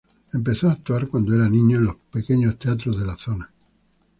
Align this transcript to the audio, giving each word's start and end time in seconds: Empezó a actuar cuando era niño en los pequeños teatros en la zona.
Empezó 0.33 0.67
a 0.67 0.71
actuar 0.71 1.09
cuando 1.09 1.35
era 1.35 1.47
niño 1.47 1.77
en 1.77 1.83
los 1.85 1.95
pequeños 2.11 2.57
teatros 2.57 2.95
en 2.95 3.05
la 3.05 3.17
zona. 3.17 3.53